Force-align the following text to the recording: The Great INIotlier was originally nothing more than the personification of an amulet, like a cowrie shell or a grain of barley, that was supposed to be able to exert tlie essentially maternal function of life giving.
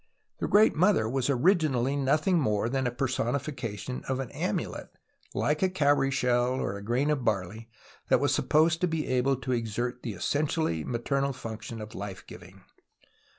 The 0.39 0.47
Great 0.47 0.73
INIotlier 0.73 1.11
was 1.11 1.29
originally 1.29 1.95
nothing 1.95 2.39
more 2.39 2.69
than 2.69 2.85
the 2.85 2.91
personification 2.91 4.03
of 4.09 4.19
an 4.19 4.31
amulet, 4.31 4.89
like 5.35 5.61
a 5.61 5.69
cowrie 5.69 6.09
shell 6.09 6.53
or 6.55 6.75
a 6.75 6.81
grain 6.81 7.11
of 7.11 7.23
barley, 7.23 7.69
that 8.09 8.19
was 8.19 8.33
supposed 8.33 8.81
to 8.81 8.87
be 8.87 9.05
able 9.07 9.35
to 9.35 9.51
exert 9.51 10.01
tlie 10.01 10.15
essentially 10.17 10.83
maternal 10.83 11.33
function 11.33 11.79
of 11.79 11.93
life 11.93 12.25
giving. 12.25 12.63